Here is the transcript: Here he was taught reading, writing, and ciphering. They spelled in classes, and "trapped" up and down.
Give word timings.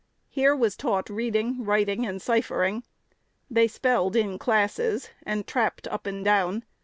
Here 0.29 0.55
he 0.55 0.59
was 0.59 0.75
taught 0.75 1.11
reading, 1.11 1.63
writing, 1.63 2.07
and 2.07 2.19
ciphering. 2.19 2.81
They 3.51 3.67
spelled 3.67 4.15
in 4.15 4.39
classes, 4.39 5.11
and 5.27 5.45
"trapped" 5.45 5.87
up 5.89 6.07
and 6.07 6.25
down. 6.25 6.63